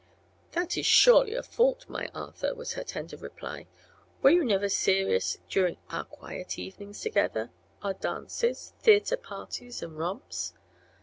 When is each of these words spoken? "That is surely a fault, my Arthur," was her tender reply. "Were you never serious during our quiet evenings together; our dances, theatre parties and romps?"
"That 0.53 0.77
is 0.79 0.85
surely 0.87 1.35
a 1.35 1.43
fault, 1.43 1.87
my 1.87 2.09
Arthur," 2.15 2.55
was 2.55 2.73
her 2.73 2.83
tender 2.83 3.17
reply. 3.17 3.67
"Were 4.23 4.31
you 4.31 4.43
never 4.43 4.67
serious 4.67 5.37
during 5.47 5.77
our 5.91 6.05
quiet 6.05 6.57
evenings 6.57 7.01
together; 7.01 7.51
our 7.83 7.93
dances, 7.93 8.73
theatre 8.79 9.17
parties 9.17 9.83
and 9.83 9.95
romps?" 9.95 10.55